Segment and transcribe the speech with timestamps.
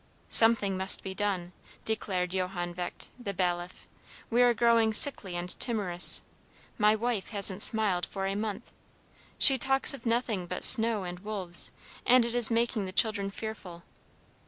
[0.29, 1.51] "Something must be done,"
[1.85, 3.85] declared Johann Vecht, the bailiff.
[4.31, 6.23] "We are growing sickly and timorous.
[6.79, 8.71] My wife hasn't smiled for a month.
[9.37, 11.71] She talks of nothing but snow and wolves,
[12.03, 13.83] and it is making the children fearful.